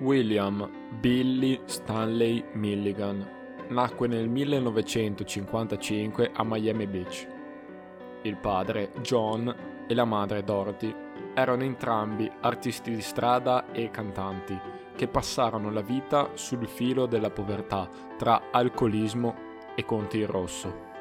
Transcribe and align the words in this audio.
William 0.00 0.68
Billy 0.98 1.60
Stanley 1.66 2.44
Milligan 2.54 3.24
nacque 3.68 4.08
nel 4.08 4.28
1955 4.28 6.32
a 6.34 6.44
Miami 6.44 6.86
Beach. 6.86 7.26
Il 8.22 8.36
padre, 8.36 8.90
John, 9.00 9.54
e 9.86 9.94
la 9.94 10.04
madre, 10.04 10.42
Dorothy, 10.42 10.94
erano 11.34 11.62
entrambi 11.62 12.30
artisti 12.40 12.90
di 12.90 13.00
strada 13.00 13.70
e 13.70 13.90
cantanti 13.90 14.58
che 14.96 15.06
passarono 15.06 15.70
la 15.70 15.82
vita 15.82 16.30
sul 16.34 16.66
filo 16.66 17.06
della 17.06 17.30
povertà 17.30 17.88
tra 18.18 18.50
alcolismo 18.50 19.34
e 19.74 19.84
conti 19.84 20.18
in 20.18 20.26
rosso. 20.26 20.92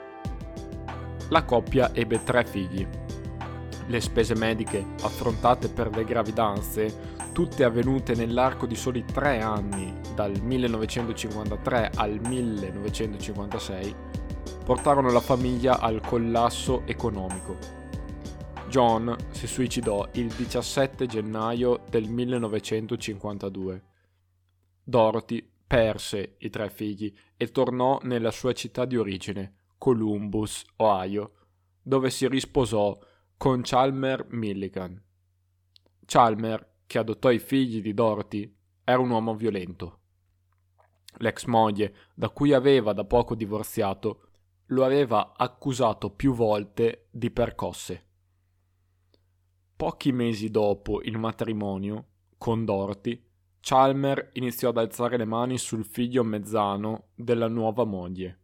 La 1.30 1.44
coppia 1.44 1.94
ebbe 1.94 2.24
tre 2.24 2.46
figli. 2.46 2.88
Le 3.88 4.02
spese 4.02 4.36
mediche 4.36 4.86
affrontate 5.02 5.68
per 5.68 5.96
le 5.96 6.06
gravidanze 6.06 7.13
tutte 7.34 7.64
avvenute 7.64 8.14
nell'arco 8.14 8.68
di 8.68 8.76
soli 8.76 9.04
tre 9.04 9.42
anni, 9.42 9.92
dal 10.14 10.40
1953 10.40 11.92
al 11.96 12.20
1956, 12.22 13.96
portarono 14.64 15.12
la 15.12 15.20
famiglia 15.20 15.80
al 15.80 16.00
collasso 16.00 16.84
economico. 16.86 17.58
John 18.70 19.16
si 19.32 19.48
suicidò 19.48 20.08
il 20.14 20.32
17 20.32 21.08
gennaio 21.08 21.84
del 21.90 22.08
1952. 22.08 23.84
Dorothy 24.84 25.48
perse 25.66 26.36
i 26.38 26.52
tre 26.52 26.70
figli 26.70 27.12
e 27.36 27.50
tornò 27.50 28.00
nella 28.04 28.32
sua 28.32 28.54
città 28.54 28.86
di 28.86 28.96
origine, 28.96 29.56
Columbus, 29.80 30.64
Ohio, 30.78 31.32
dove 31.82 32.12
si 32.12 32.28
risposò 32.28 32.96
con 33.38 33.62
Chalmer 33.64 34.28
Milligan. 34.30 35.02
Chalmer 36.06 36.73
che 36.94 37.00
adottò 37.00 37.32
i 37.32 37.40
figli 37.40 37.82
di 37.82 37.92
Dorothy, 37.92 38.56
era 38.84 39.00
un 39.00 39.10
uomo 39.10 39.34
violento. 39.34 40.02
L'ex 41.18 41.46
moglie, 41.46 41.96
da 42.14 42.30
cui 42.30 42.54
aveva 42.54 42.94
da 42.94 43.04
poco 43.04 43.34
divorziato, 43.34 44.28
lo 44.68 44.86
aveva 44.86 45.34
accusato 45.36 46.12
più 46.12 46.36
volte 46.36 47.08
di 47.10 47.32
percosse. 47.32 48.06
Pochi 49.76 50.12
mesi 50.12 50.52
dopo 50.52 51.02
il 51.02 51.18
matrimonio 51.18 52.10
con 52.38 52.64
Dorothy, 52.64 53.20
Chalmer 53.60 54.30
iniziò 54.34 54.70
ad 54.70 54.78
alzare 54.78 55.18
le 55.18 55.26
mani 55.26 55.58
sul 55.58 55.86
figlio 55.86 56.24
mezzano 56.24 57.08
della 57.16 57.48
nuova 57.48 57.86
moglie. 57.86 58.40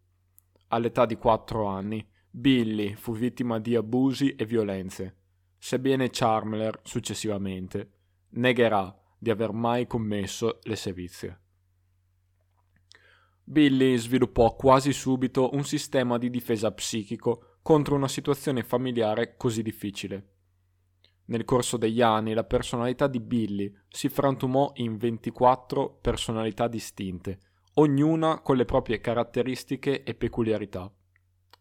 All'età 0.70 1.06
di 1.06 1.18
quattro 1.18 1.68
anni, 1.68 2.04
Billy 2.32 2.96
fu 2.96 3.14
vittima 3.14 3.60
di 3.60 3.76
abusi 3.76 4.34
e 4.34 4.44
violenze, 4.44 5.18
sebbene 5.60 6.10
Chalmer 6.10 6.80
successivamente 6.82 7.98
negherà 8.32 8.96
di 9.18 9.30
aver 9.30 9.52
mai 9.52 9.88
commesso 9.88 10.60
le 10.64 10.76
sevizie. 10.76 11.40
Billy 13.44 13.98
sviluppò 13.98 14.56
quasi 14.56 14.94
subito 14.94 15.50
un 15.54 15.64
sistema 15.64 16.18
di 16.18 16.30
difesa 16.30 16.72
psichico 16.72 17.58
contro 17.62 17.96
una 17.96 18.08
situazione 18.08 18.64
familiare 18.64 19.36
così 19.38 19.64
difficile. 19.64 20.34
Nel 21.26 21.46
corso 21.46 21.78
degli 21.78 22.02
anni 22.02 22.34
la 22.34 22.44
personalità 22.44 23.08
di 23.08 23.20
Billy 23.20 23.72
si 23.88 24.08
frantumò 24.10 24.72
in 24.76 24.98
24 24.98 25.98
personalità 26.02 26.68
distinte, 26.68 27.40
ognuna 27.76 28.42
con 28.42 28.56
le 28.56 28.66
proprie 28.66 29.00
caratteristiche 29.00 30.04
e 30.04 30.14
peculiarità. 30.16 30.92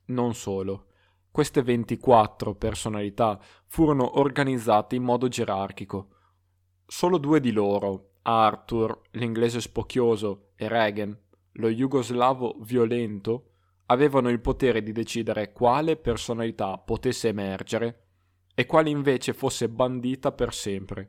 Non 0.06 0.34
solo, 0.34 0.86
queste 1.30 1.62
24 1.62 2.54
personalità 2.54 3.38
furono 3.66 4.18
organizzate 4.18 4.96
in 4.96 5.02
modo 5.02 5.28
gerarchico, 5.28 6.16
Solo 6.90 7.18
due 7.18 7.38
di 7.38 7.52
loro, 7.52 8.12
Arthur, 8.22 9.02
l'inglese 9.10 9.60
spocchioso, 9.60 10.52
e 10.56 10.68
Regan, 10.68 11.14
lo 11.52 11.68
jugoslavo 11.68 12.56
violento, 12.60 13.50
avevano 13.86 14.30
il 14.30 14.40
potere 14.40 14.82
di 14.82 14.92
decidere 14.92 15.52
quale 15.52 15.98
personalità 15.98 16.78
potesse 16.78 17.28
emergere 17.28 18.06
e 18.54 18.64
quale 18.64 18.88
invece 18.88 19.34
fosse 19.34 19.68
bandita 19.68 20.32
per 20.32 20.54
sempre. 20.54 21.08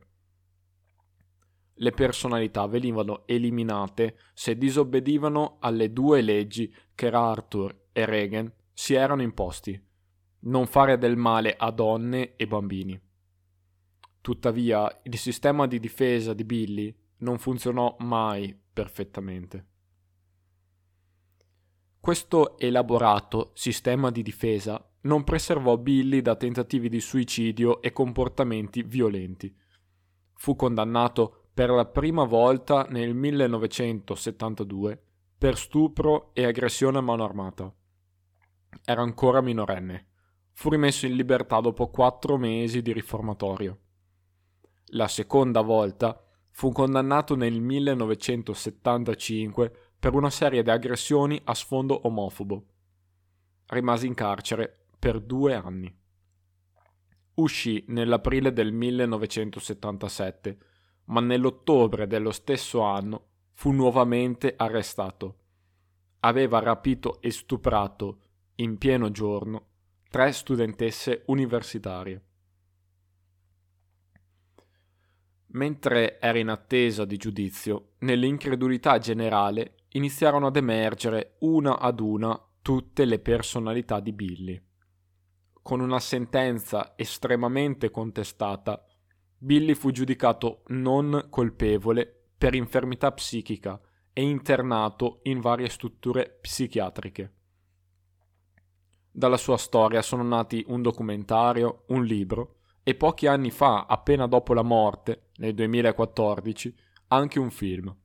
Le 1.76 1.92
personalità 1.92 2.68
venivano 2.68 3.26
eliminate 3.26 4.18
se 4.34 4.58
disobbedivano 4.58 5.60
alle 5.62 5.94
due 5.94 6.20
leggi 6.20 6.76
che 6.94 7.08
Arthur 7.08 7.86
e 7.94 8.06
Regan 8.06 8.52
si 8.74 8.96
erano 8.96 9.22
imposti, 9.22 9.82
non 10.40 10.68
fare 10.68 10.98
del 10.98 11.16
male 11.16 11.56
a 11.58 11.72
donne 11.72 12.36
e 12.36 12.48
bambini. 12.48 13.02
Tuttavia, 14.22 15.00
il 15.04 15.18
sistema 15.18 15.66
di 15.66 15.80
difesa 15.80 16.34
di 16.34 16.44
Billy 16.44 16.96
non 17.20 17.38
funzionò 17.38 17.96
mai 18.00 18.58
perfettamente. 18.72 19.66
Questo 22.00 22.58
elaborato 22.58 23.52
sistema 23.56 24.10
di 24.10 24.22
difesa 24.22 24.84
non 25.02 25.24
preservò 25.24 25.78
Billy 25.78 26.22
da 26.22 26.36
tentativi 26.36 26.90
di 26.90 27.00
suicidio 27.00 27.82
e 27.82 27.92
comportamenti 27.92 28.84
violenti. 28.84 29.54
Fu 30.34 30.56
condannato 30.56 31.50
per 31.54 31.70
la 31.70 31.86
prima 31.86 32.24
volta 32.24 32.88
nel 32.90 33.14
1972 33.14 35.04
per 35.38 35.58
stupro 35.58 36.34
e 36.34 36.46
aggressione 36.46 36.98
a 36.98 37.02
mano 37.02 37.24
armata. 37.24 37.74
Era 38.86 39.02
ancora 39.02 39.42
minorenne. 39.42 40.08
Fu 40.54 40.70
rimesso 40.70 41.06
in 41.06 41.16
libertà 41.16 41.60
dopo 41.60 41.90
quattro 41.90 42.38
mesi 42.38 42.82
di 42.82 42.92
riformatorio. 42.92 43.80
La 44.94 45.08
seconda 45.08 45.62
volta 45.62 46.20
fu 46.50 46.72
condannato 46.72 47.36
nel 47.36 47.62
1975 47.62 49.72
per 50.00 50.16
una 50.16 50.32
serie 50.32 50.64
di 50.64 50.72
aggressioni 50.72 51.40
a 51.44 51.54
sfondo 51.54 52.08
omofobo. 52.08 52.66
Rimase 53.68 54.08
in 54.08 54.16
carcere 54.16 54.88
per 54.98 55.20
due 55.20 55.54
anni. 55.54 55.96
Uscì 57.36 57.84
nell'aprile 57.90 58.52
del 58.52 58.74
1977, 58.74 60.58
ma 61.06 61.22
nell'ottobre 61.22 62.08
dello 62.08 62.32
stesso 62.32 62.82
anno 62.82 63.28
fu 63.54 63.70
nuovamente 63.72 64.56
arrestato. 64.58 65.36
Aveva 66.22 66.58
rapito 66.60 67.22
e 67.22 67.30
stuprato, 67.30 68.22
in 68.56 68.80
pieno 68.80 69.12
giorno, 69.12 69.68
tre 70.10 70.32
studentesse 70.32 71.22
universitarie. 71.28 72.24
Mentre 75.52 76.20
era 76.20 76.38
in 76.38 76.50
attesa 76.50 77.06
di 77.06 77.18
giudizio, 77.18 77.94
nell'incredulità 78.00 79.00
generale 79.00 79.86
iniziarono 79.90 80.48
ad 80.48 80.56
emergere 80.56 81.38
una 81.40 81.80
ad 81.80 82.00
una 82.00 82.40
tutte 82.62 83.06
le 83.06 83.18
personalità 83.18 84.00
di 84.00 84.14
Billy. 84.14 84.62
Con 85.62 85.80
una 85.80 86.00
sentenza 86.00 86.94
estremamente 86.96 87.90
contestata, 87.90 88.86
Billy 89.38 89.74
fu 89.74 89.90
giudicato 89.90 90.64
non 90.68 91.28
colpevole 91.30 92.28
per 92.38 92.54
infermità 92.54 93.12
psichica 93.12 93.80
e 94.14 94.22
internato 94.22 95.20
in 95.24 95.40
varie 95.40 95.70
strutture 95.70 96.38
psichiatriche. 96.42 97.34
Dalla 99.12 99.38
sua 99.38 99.58
storia 99.58 100.04
sono 100.04 100.24
nati 100.24 100.64
un 100.68 100.84
documentario, 100.84 101.86
un 101.88 102.04
libro 102.04 102.59
e 102.84 102.96
pochi 102.96 103.28
anni 103.28 103.52
fa, 103.52 103.86
appena 103.86 104.28
dopo 104.28 104.54
la 104.54 104.64
morte, 104.64 105.30
nel 105.38 105.54
2014, 105.54 106.76
anche 107.08 107.40
un 107.40 107.52
film. 107.52 107.96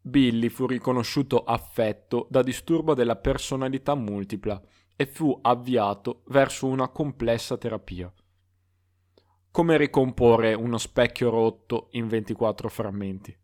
Billy 0.00 0.48
fu 0.48 0.66
riconosciuto 0.66 1.44
affetto 1.44 2.26
da 2.28 2.42
disturbo 2.42 2.94
della 2.94 3.16
personalità 3.16 3.94
multipla 3.94 4.60
e 4.96 5.06
fu 5.06 5.38
avviato 5.40 6.22
verso 6.26 6.66
una 6.66 6.88
complessa 6.88 7.56
terapia. 7.56 8.12
Come 9.50 9.76
ricomporre 9.76 10.54
uno 10.54 10.78
specchio 10.78 11.30
rotto 11.30 11.88
in 11.92 12.08
24 12.08 12.68
frammenti? 12.68 13.36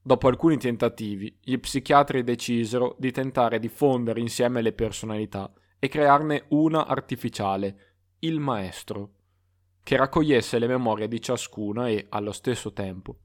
Dopo 0.00 0.28
alcuni 0.28 0.58
tentativi, 0.58 1.38
gli 1.40 1.58
psichiatri 1.58 2.22
decisero 2.22 2.94
di 2.98 3.10
tentare 3.10 3.58
di 3.58 3.68
fondere 3.68 4.20
insieme 4.20 4.60
le 4.60 4.74
personalità 4.74 5.50
e 5.78 5.88
crearne 5.88 6.44
una 6.50 6.86
artificiale 6.86 7.93
il 8.26 8.40
maestro, 8.40 9.12
che 9.82 9.96
raccogliesse 9.96 10.58
le 10.58 10.66
memorie 10.66 11.08
di 11.08 11.20
ciascuna 11.20 11.88
e, 11.88 12.06
allo 12.08 12.32
stesso 12.32 12.72
tempo, 12.72 13.18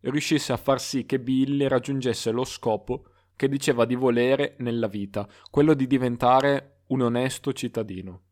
riuscisse 0.00 0.52
a 0.52 0.58
far 0.58 0.80
sì 0.80 1.06
che 1.06 1.18
Billy 1.18 1.66
raggiungesse 1.66 2.30
lo 2.30 2.44
scopo 2.44 3.06
che 3.34 3.48
diceva 3.48 3.86
di 3.86 3.94
volere 3.94 4.56
nella 4.58 4.88
vita, 4.88 5.26
quello 5.50 5.74
di 5.74 5.86
diventare 5.86 6.82
un 6.88 7.00
onesto 7.00 7.52
cittadino. 7.52 8.22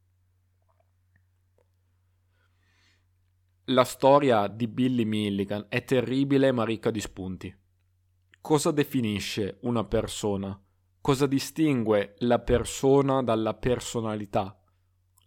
La 3.64 3.84
storia 3.84 4.46
di 4.48 4.66
Billy 4.66 5.04
Milligan 5.04 5.66
è 5.68 5.84
terribile 5.84 6.52
ma 6.52 6.64
ricca 6.64 6.90
di 6.90 7.00
spunti. 7.00 7.56
Cosa 8.40 8.72
definisce 8.72 9.58
una 9.62 9.84
persona? 9.84 10.60
Cosa 11.00 11.26
distingue 11.26 12.16
la 12.18 12.40
persona 12.40 13.22
dalla 13.22 13.54
personalità? 13.54 14.59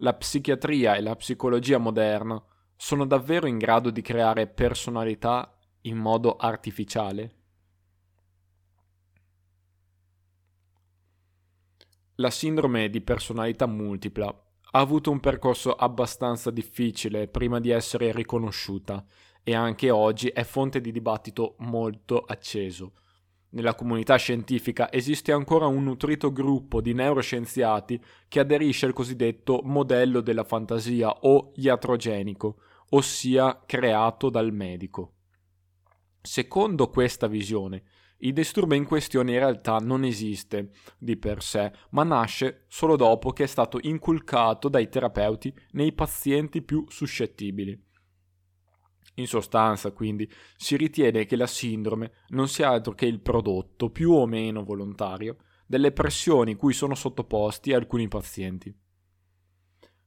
La 0.04 0.14
psichiatria 0.14 0.96
e 0.96 1.02
la 1.02 1.16
psicologia 1.16 1.78
moderna 1.78 2.42
sono 2.76 3.06
davvero 3.06 3.48
in 3.48 3.58
grado 3.58 3.90
di 3.90 4.02
creare 4.02 4.48
personalità 4.48 5.58
in 5.84 5.96
modo 5.96 6.36
artificiale? 6.36 7.36
La 12.16 12.30
sindrome 12.30 12.90
di 12.90 13.00
personalità 13.00 13.66
multipla 13.66 14.26
ha 14.26 14.80
avuto 14.80 15.10
un 15.10 15.22
percorso 15.22 15.74
abbastanza 15.74 16.52
difficile 16.52 17.30
prima 17.30 17.62
di 17.62 17.70
essere 17.70 18.12
riconosciuta 18.12 19.06
e 19.42 19.56
anche 19.56 19.90
oggi 19.90 20.28
è 20.28 20.44
fonte 20.44 20.82
di 20.82 20.92
dibattito 20.92 21.56
molto 21.60 22.20
acceso. 22.20 22.92
Nella 23.54 23.76
comunità 23.76 24.16
scientifica 24.16 24.92
esiste 24.92 25.32
ancora 25.32 25.68
un 25.68 25.84
nutrito 25.84 26.32
gruppo 26.32 26.82
di 26.82 26.94
neuroscienziati 26.94 28.02
che 28.28 28.40
aderisce 28.40 28.88
al 28.88 28.94
cosiddetto 28.94 29.62
modello 29.64 30.22
della 30.22 30.44
fantasia 30.44 31.12
o 31.22 31.52
iatrogenico, 31.56 32.58
ossia 32.90 33.62
creato 33.64 34.32
dal 34.32 34.52
medico. 34.52 35.14
Secondo 36.20 36.90
questa 36.90 37.28
visione, 37.28 37.84
il 38.24 38.34
disturbo 38.34 38.74
in 38.74 38.86
questione 38.86 39.34
in 39.34 39.40
realtà 39.40 39.78
non 39.78 40.04
esiste 40.04 40.72
di 40.98 41.16
per 41.18 41.44
sé, 41.44 41.72
ma 41.92 42.04
nasce 42.04 42.64
solo 42.70 42.96
dopo 42.96 43.34
che 43.34 43.44
è 43.44 43.48
stato 43.48 43.78
inculcato 43.84 44.68
dai 44.68 44.90
terapeuti 44.90 45.54
nei 45.74 45.94
pazienti 45.94 46.64
più 46.64 46.86
suscettibili. 46.88 47.80
In 49.16 49.28
sostanza, 49.28 49.92
quindi, 49.92 50.30
si 50.56 50.76
ritiene 50.76 51.26
che 51.26 51.36
la 51.36 51.48
sindrome 51.48 52.14
non 52.30 52.48
sia 52.48 52.70
altro 52.70 52.94
che 52.94 53.06
il 53.06 53.22
prodotto, 53.22 53.90
più 53.90 54.12
o 54.12 54.26
meno 54.26 54.64
volontario, 54.64 55.38
delle 55.66 55.92
pressioni 55.92 56.56
cui 56.56 56.74
sono 56.74 56.96
sottoposti 56.96 57.74
alcuni 57.74 58.08
pazienti. 58.08 58.76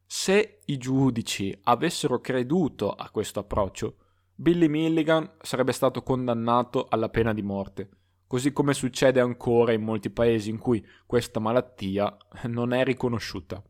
Se 0.05 0.61
i 0.65 0.79
giudici 0.79 1.57
avessero 1.65 2.21
creduto 2.21 2.93
a 2.93 3.11
questo 3.11 3.41
approccio, 3.41 3.97
Billy 4.35 4.69
Milligan 4.69 5.37
sarebbe 5.41 5.73
stato 5.73 6.03
condannato 6.03 6.87
alla 6.89 7.09
pena 7.09 7.33
di 7.33 7.43
morte, 7.43 7.89
così 8.27 8.53
come 8.53 8.75
succede 8.75 9.19
ancora 9.19 9.73
in 9.73 9.83
molti 9.83 10.11
paesi 10.11 10.51
in 10.51 10.59
cui 10.59 10.85
questa 11.07 11.41
malattia 11.41 12.17
non 12.45 12.73
è 12.73 12.85
riconosciuta. 12.85 13.63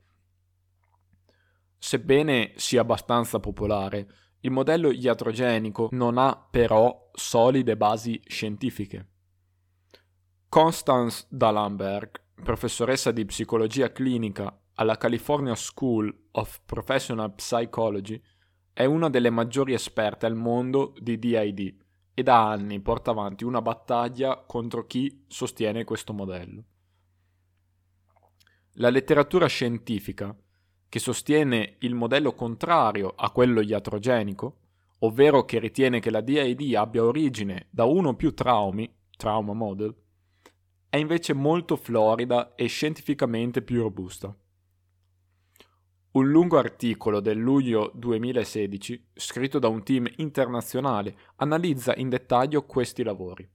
Sebbene 1.79 2.53
sia 2.57 2.81
abbastanza 2.81 3.39
popolare, 3.39 4.09
il 4.47 4.53
modello 4.53 4.93
iatrogenico 4.93 5.89
non 5.91 6.19
ha 6.19 6.37
però 6.49 7.11
solide 7.13 7.77
basi 7.77 8.21
scientifiche. 8.25 9.09
Constance 10.49 11.27
Dallenberg, 11.29 12.23
professoressa 12.45 13.11
di 13.11 13.25
psicologia 13.25 13.91
clinica 13.91 14.57
alla 14.75 14.97
California 14.97 15.57
School 15.57 16.29
of 16.33 16.61
Professional 16.65 17.35
Psychology, 17.35 18.23
è 18.73 18.85
una 18.85 19.11
delle 19.11 19.31
maggiori 19.31 19.73
esperte 19.73 20.27
al 20.27 20.37
mondo 20.37 20.95
di 21.01 21.19
DID 21.19 21.77
e 22.15 22.23
da 22.23 22.49
anni 22.49 22.81
porta 22.81 23.11
avanti 23.11 23.43
una 23.43 23.61
battaglia 23.61 24.45
contro 24.47 24.87
chi 24.87 25.25
sostiene 25.27 25.83
questo 25.83 26.13
modello. 26.13 26.65
La 28.75 28.91
letteratura 28.91 29.47
scientifica, 29.47 30.33
che 30.97 31.03
sostiene 31.03 31.75
il 31.81 31.95
modello 31.95 32.33
contrario 32.33 33.13
a 33.15 33.31
quello 33.31 33.61
iatrogenico, 33.61 34.61
ovvero 35.01 35.45
che 35.45 35.59
ritiene 35.59 36.01
che 36.01 36.09
la 36.09 36.23
DID 36.23 36.75
abbia 36.75 37.05
origine 37.05 37.67
da 37.69 37.85
uno 37.85 38.09
o 38.09 38.15
più 38.15 38.33
traumi, 38.33 38.91
trauma 39.15 39.53
model, 39.53 39.95
è 40.89 40.97
invece 40.97 41.35
molto 41.35 41.77
florida 41.77 42.55
e 42.55 42.65
scientificamente 42.69 43.61
più 43.61 43.83
robusta. 43.83 44.35
Un 46.13 46.31
lungo 46.31 46.57
articolo 46.57 47.21
del 47.21 47.37
luglio 47.37 47.93
2016, 47.95 49.09
scritto 49.13 49.59
da 49.59 49.69
un 49.69 49.83
team 49.83 50.11
internazionale, 50.17 51.15
analizza 51.37 51.95
in 51.95 52.09
dettaglio 52.09 52.65
questi 52.65 53.03
lavori. 53.03 53.47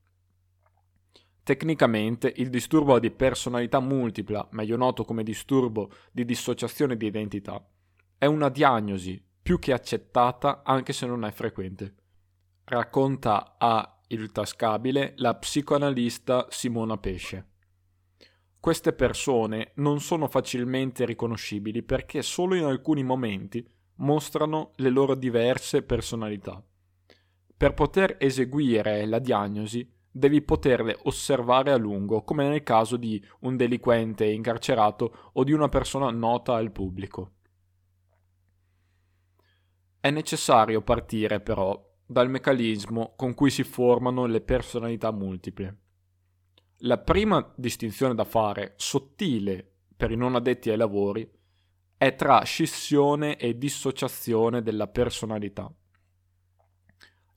Tecnicamente 1.51 2.31
il 2.38 2.50
disturbo 2.50 2.98
di 2.98 3.12
personalità 3.12 3.81
multipla, 3.81 4.48
meglio 4.51 4.77
noto 4.77 5.03
come 5.03 5.21
disturbo 5.21 5.92
di 6.09 6.24
dissociazione 6.24 6.95
di 6.95 7.07
identità, 7.07 7.62
è 8.18 8.25
una 8.25 8.48
diagnosi 8.48 9.21
più 9.42 9.59
che 9.59 9.74
accettata 9.74 10.62
anche 10.63 10.94
se 10.94 11.06
non 11.06 11.25
è 11.25 11.31
frequente. 11.31 11.95
Racconta 12.63 13.57
a 13.57 14.00
Il 14.07 14.31
Tascabile 14.31 15.12
la 15.18 15.36
psicoanalista 15.36 16.48
Simona 16.50 16.95
Pesce. 16.95 17.50
Queste 18.57 18.94
persone 18.94 19.74
non 19.75 20.00
sono 20.00 20.30
facilmente 20.30 21.03
riconoscibili 21.03 21.83
perché 21.83 22.21
solo 22.21 22.56
in 22.56 22.63
alcuni 22.63 23.03
momenti 23.03 23.69
mostrano 23.95 24.71
le 24.75 24.89
loro 24.89 25.15
diverse 25.15 25.81
personalità. 25.81 26.63
Per 27.57 27.74
poter 27.74 28.15
eseguire 28.21 29.06
la 29.06 29.19
diagnosi 29.19 30.00
devi 30.12 30.42
poterle 30.42 30.98
osservare 31.04 31.72
a 31.72 31.78
lungo, 31.78 32.24
come 32.24 32.48
nel 32.48 32.63
caso 32.63 32.98
di 32.98 33.24
un 33.42 33.56
delinquente 33.56 34.25
incarcerato 34.25 35.31
o 35.34 35.44
di 35.44 35.54
una 35.54 35.69
persona 35.69 36.12
nota 36.12 36.56
al 36.56 36.72
pubblico. 36.72 37.34
È 40.00 40.10
necessario 40.10 40.81
partire 40.81 41.40
però 41.40 41.80
dal 42.06 42.30
meccanismo 42.30 43.13
con 43.16 43.34
cui 43.34 43.50
si 43.50 43.63
formano 43.63 44.25
le 44.25 44.42
personalità 44.42 45.12
multiple. 45.12 45.78
La 46.80 46.98
prima 46.98 47.54
distinzione 47.56 48.16
da 48.16 48.25
fare, 48.25 48.74
sottile 48.75 49.75
per 49.96 50.12
i 50.12 50.18
non 50.18 50.36
addetti 50.36 50.72
ai 50.72 50.78
lavori, 50.78 51.30
è 51.96 52.16
tra 52.16 52.42
scissione 52.42 53.38
e 53.38 53.58
dissociazione 53.58 54.63
della 54.63 54.88
personalità. 54.88 55.72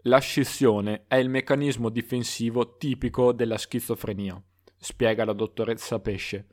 La 0.07 0.19
scissione 0.19 1.05
è 1.09 1.17
il 1.17 1.31
meccanismo 1.31 1.89
difensivo 1.89 2.77
tipico 2.77 3.33
della 3.33 3.57
schizofrenia, 3.57 4.39
spiega 4.77 5.25
la 5.25 5.33
dottoressa 5.33 5.99
Pesce, 5.99 6.49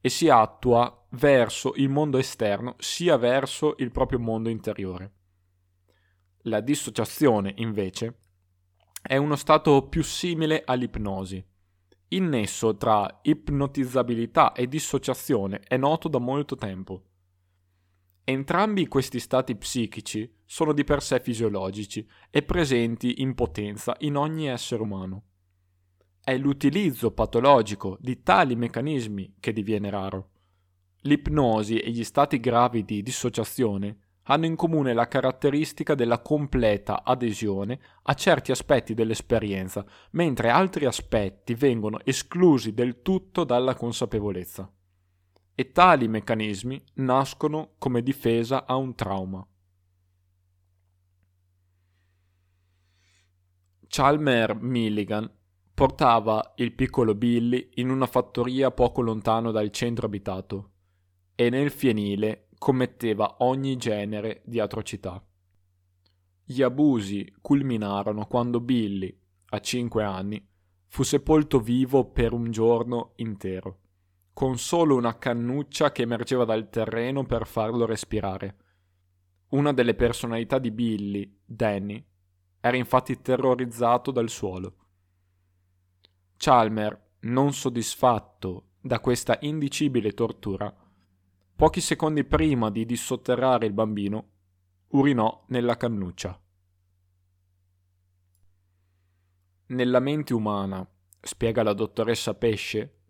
e 0.00 0.08
si 0.08 0.28
attua 0.28 1.06
verso 1.10 1.72
il 1.74 1.88
mondo 1.88 2.18
esterno 2.18 2.76
sia 2.78 3.16
verso 3.16 3.74
il 3.78 3.90
proprio 3.90 4.20
mondo 4.20 4.50
interiore. 4.50 5.12
La 6.42 6.60
dissociazione, 6.60 7.54
invece, 7.56 8.18
è 9.02 9.16
uno 9.16 9.34
stato 9.34 9.88
più 9.88 10.04
simile 10.04 10.62
all'ipnosi, 10.64 11.44
il 12.08 12.22
nesso 12.22 12.76
tra 12.76 13.18
ipnotizzabilità 13.22 14.52
e 14.52 14.68
dissociazione 14.68 15.58
è 15.66 15.76
noto 15.76 16.06
da 16.06 16.18
molto 16.18 16.54
tempo. 16.54 17.02
Entrambi 18.24 18.86
questi 18.86 19.18
stati 19.18 19.56
psichici 19.56 20.32
sono 20.44 20.72
di 20.72 20.84
per 20.84 21.02
sé 21.02 21.18
fisiologici 21.18 22.06
e 22.30 22.42
presenti 22.42 23.20
in 23.20 23.34
potenza 23.34 23.96
in 24.00 24.16
ogni 24.16 24.48
essere 24.48 24.82
umano. 24.82 25.24
È 26.22 26.36
l'utilizzo 26.36 27.10
patologico 27.10 27.96
di 28.00 28.22
tali 28.22 28.54
meccanismi 28.54 29.34
che 29.40 29.52
diviene 29.52 29.90
raro. 29.90 30.30
L'ipnosi 31.00 31.78
e 31.80 31.90
gli 31.90 32.04
stati 32.04 32.38
gravi 32.38 32.84
di 32.84 33.02
dissociazione 33.02 33.98
hanno 34.26 34.46
in 34.46 34.54
comune 34.54 34.92
la 34.92 35.08
caratteristica 35.08 35.96
della 35.96 36.20
completa 36.20 37.02
adesione 37.02 37.80
a 38.02 38.14
certi 38.14 38.52
aspetti 38.52 38.94
dell'esperienza, 38.94 39.84
mentre 40.12 40.48
altri 40.48 40.84
aspetti 40.84 41.54
vengono 41.54 41.98
esclusi 42.04 42.72
del 42.72 43.02
tutto 43.02 43.42
dalla 43.42 43.74
consapevolezza. 43.74 44.72
E 45.54 45.72
tali 45.72 46.08
meccanismi 46.08 46.82
nascono 46.94 47.74
come 47.78 48.02
difesa 48.02 48.66
a 48.66 48.76
un 48.76 48.94
trauma. 48.94 49.46
Chalmer 53.86 54.54
Milligan 54.54 55.30
portava 55.74 56.54
il 56.56 56.72
piccolo 56.72 57.14
Billy 57.14 57.70
in 57.74 57.90
una 57.90 58.06
fattoria 58.06 58.70
poco 58.70 59.02
lontano 59.02 59.50
dal 59.50 59.70
centro 59.70 60.06
abitato 60.06 60.70
e 61.34 61.50
nel 61.50 61.70
fienile 61.70 62.48
commetteva 62.56 63.36
ogni 63.40 63.76
genere 63.76 64.40
di 64.46 64.60
atrocità. 64.60 65.22
Gli 66.44 66.62
abusi 66.62 67.30
culminarono 67.42 68.26
quando 68.26 68.60
Billy, 68.60 69.14
a 69.50 69.60
cinque 69.60 70.04
anni, 70.04 70.42
fu 70.86 71.02
sepolto 71.02 71.60
vivo 71.60 72.10
per 72.10 72.32
un 72.32 72.50
giorno 72.50 73.12
intero, 73.16 73.80
con 74.32 74.58
solo 74.58 74.96
una 74.96 75.18
cannuccia 75.18 75.92
che 75.92 76.02
emergeva 76.02 76.44
dal 76.44 76.70
terreno 76.70 77.24
per 77.24 77.46
farlo 77.46 77.86
respirare. 77.86 78.56
Una 79.48 79.72
delle 79.72 79.94
personalità 79.94 80.58
di 80.58 80.70
Billy, 80.70 81.40
Danny, 81.44 82.04
era 82.60 82.76
infatti 82.76 83.20
terrorizzato 83.20 84.10
dal 84.10 84.28
suolo. 84.28 84.76
Chalmer, 86.36 87.10
non 87.20 87.52
soddisfatto 87.52 88.70
da 88.80 89.00
questa 89.00 89.38
indicibile 89.42 90.12
tortura, 90.12 90.74
Pochi 91.62 91.80
secondi 91.80 92.24
prima 92.24 92.70
di 92.70 92.84
dissotterrare 92.84 93.66
il 93.66 93.72
bambino, 93.72 94.30
urinò 94.88 95.44
nella 95.46 95.76
cannuccia. 95.76 96.36
Nella 99.66 100.00
mente 100.00 100.34
umana, 100.34 100.84
spiega 101.20 101.62
la 101.62 101.72
dottoressa 101.72 102.34
Pesce, 102.34 103.01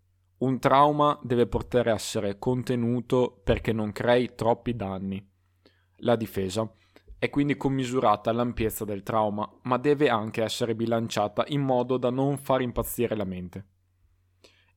un 0.43 0.59
trauma 0.59 1.17
deve 1.23 1.47
poter 1.47 1.87
essere 1.87 2.37
contenuto 2.37 3.39
perché 3.43 3.71
non 3.71 3.93
crei 3.93 4.35
troppi 4.35 4.75
danni. 4.75 5.25
La 5.99 6.17
difesa 6.17 6.69
è 7.17 7.29
quindi 7.29 7.55
commisurata 7.55 8.29
all'ampiezza 8.29 8.83
del 8.83 9.03
trauma, 9.03 9.49
ma 9.61 9.77
deve 9.77 10.09
anche 10.09 10.43
essere 10.43 10.75
bilanciata 10.75 11.45
in 11.47 11.61
modo 11.61 11.95
da 11.95 12.09
non 12.09 12.37
far 12.37 12.61
impazzire 12.61 13.15
la 13.15 13.23
mente. 13.23 13.67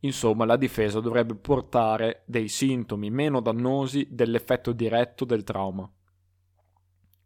Insomma, 0.01 0.45
la 0.45 0.57
difesa 0.57 1.01
dovrebbe 1.01 1.35
portare 1.35 2.23
dei 2.27 2.47
sintomi 2.47 3.11
meno 3.11 3.41
dannosi 3.41 4.07
dell'effetto 4.09 4.71
diretto 4.71 5.25
del 5.25 5.43
trauma. 5.43 5.91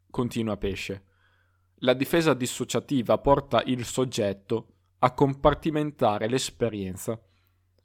Continua 0.09 0.57
Pesce. 0.57 1.05
La 1.83 1.93
difesa 1.93 2.33
dissociativa 2.33 3.19
porta 3.19 3.63
il 3.67 3.85
soggetto 3.85 4.69
a 5.01 5.13
compartimentare 5.13 6.27
l'esperienza, 6.27 7.21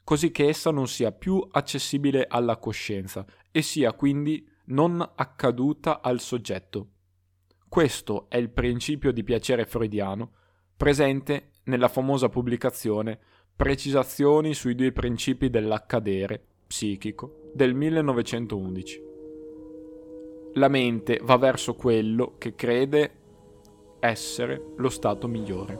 così 0.05 0.31
che 0.31 0.47
essa 0.47 0.69
non 0.71 0.87
sia 0.87 1.11
più 1.11 1.45
accessibile 1.51 2.27
alla 2.29 2.57
coscienza 2.57 3.25
e 3.51 3.61
sia 3.61 3.91
quindi 3.93 4.47
non 4.65 5.01
accaduta 5.15 5.99
al 6.01 6.21
soggetto. 6.21 6.91
Questo 7.67 8.27
è 8.29 8.37
il 8.37 8.51
principio 8.51 9.11
di 9.11 9.23
piacere 9.23 9.65
freudiano 9.65 10.31
presente 10.77 11.49
nella 11.63 11.89
famosa 11.89 12.29
pubblicazione 12.29 13.19
Precisazioni 13.55 14.53
sui 14.53 14.75
due 14.75 14.91
principi 14.91 15.49
dell'accadere 15.49 16.43
psichico 16.67 17.51
del 17.53 17.73
1911. 17.73 19.01
La 20.55 20.67
mente 20.67 21.21
va 21.23 21.37
verso 21.37 21.73
quello 21.73 22.35
che 22.37 22.53
crede 22.53 23.11
essere 23.99 24.61
lo 24.75 24.89
stato 24.89 25.29
migliore. 25.29 25.79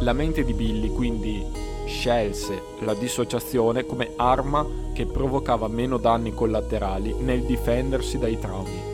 La 0.00 0.14
mente 0.14 0.42
di 0.42 0.54
Billy 0.54 0.88
quindi 0.88 1.73
scelse 1.86 2.60
la 2.80 2.94
dissociazione 2.94 3.84
come 3.86 4.12
arma 4.16 4.66
che 4.92 5.06
provocava 5.06 5.68
meno 5.68 5.98
danni 5.98 6.32
collaterali 6.32 7.14
nel 7.18 7.42
difendersi 7.42 8.18
dai 8.18 8.38
traumi. 8.38 8.92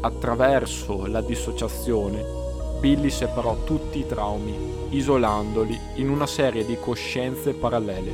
Attraverso 0.00 1.06
la 1.06 1.20
dissociazione 1.20 2.42
Billy 2.84 3.08
separò 3.08 3.56
tutti 3.64 4.00
i 4.00 4.06
traumi, 4.06 4.54
isolandoli 4.90 5.78
in 5.94 6.10
una 6.10 6.26
serie 6.26 6.66
di 6.66 6.76
coscienze 6.78 7.54
parallele, 7.54 8.12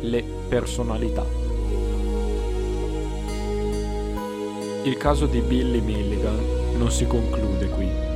le 0.00 0.22
personalità. 0.48 1.26
Il 4.84 4.96
caso 4.96 5.26
di 5.26 5.40
Billy 5.40 5.80
Milligan 5.80 6.76
non 6.76 6.92
si 6.92 7.04
conclude 7.06 7.68
qui. 7.70 8.13